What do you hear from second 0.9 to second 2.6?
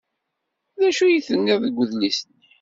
ay tenniḍ deg wedlis-nni?